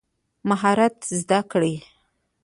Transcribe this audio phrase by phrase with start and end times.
[0.49, 1.75] مهارت زده کړئ